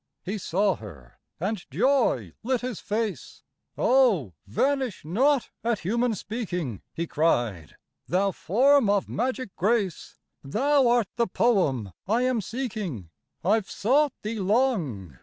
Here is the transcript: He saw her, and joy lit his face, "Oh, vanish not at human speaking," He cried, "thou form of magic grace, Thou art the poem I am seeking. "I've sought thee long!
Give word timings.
He 0.23 0.39
saw 0.39 0.77
her, 0.77 1.19
and 1.39 1.63
joy 1.69 2.33
lit 2.41 2.61
his 2.61 2.79
face, 2.79 3.43
"Oh, 3.77 4.33
vanish 4.47 5.05
not 5.05 5.51
at 5.63 5.81
human 5.81 6.15
speaking," 6.15 6.81
He 6.91 7.05
cried, 7.05 7.75
"thou 8.07 8.31
form 8.31 8.89
of 8.89 9.07
magic 9.07 9.55
grace, 9.55 10.17
Thou 10.43 10.87
art 10.87 11.07
the 11.17 11.27
poem 11.27 11.91
I 12.07 12.23
am 12.23 12.41
seeking. 12.41 13.11
"I've 13.45 13.69
sought 13.69 14.13
thee 14.23 14.39
long! 14.39 15.19